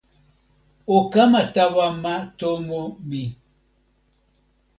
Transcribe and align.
o 0.95 0.97
kama 1.13 1.41
tawa 1.53 1.87
ma 2.03 2.15
tomo 2.39 2.81
mi. 3.09 3.23